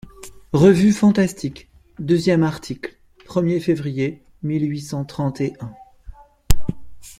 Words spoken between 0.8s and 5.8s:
Fantastique_, deuxième article, premier février mille huit cent trente et un.